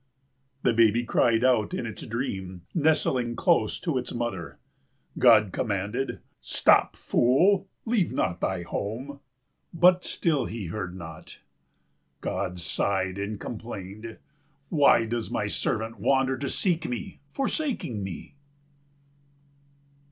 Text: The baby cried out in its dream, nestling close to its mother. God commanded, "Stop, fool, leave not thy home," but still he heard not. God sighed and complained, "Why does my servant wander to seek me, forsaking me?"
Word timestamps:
The 0.63 0.73
baby 0.73 1.03
cried 1.03 1.43
out 1.43 1.75
in 1.75 1.85
its 1.85 2.01
dream, 2.01 2.63
nestling 2.73 3.35
close 3.35 3.79
to 3.81 3.99
its 3.99 4.11
mother. 4.11 4.57
God 5.19 5.51
commanded, 5.51 6.21
"Stop, 6.39 6.95
fool, 6.95 7.67
leave 7.85 8.11
not 8.11 8.41
thy 8.41 8.63
home," 8.63 9.19
but 9.71 10.03
still 10.03 10.45
he 10.47 10.65
heard 10.65 10.95
not. 10.97 11.37
God 12.19 12.59
sighed 12.59 13.19
and 13.19 13.39
complained, 13.39 14.17
"Why 14.69 15.05
does 15.05 15.29
my 15.29 15.45
servant 15.45 15.99
wander 15.99 16.35
to 16.35 16.49
seek 16.49 16.89
me, 16.89 17.19
forsaking 17.29 18.03
me?" 18.03 18.37